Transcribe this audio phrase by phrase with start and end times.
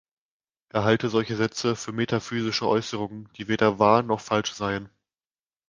[0.69, 4.89] Er halte solche Sätze für metaphysische Äußerungen, die weder wahr noch falsch seien.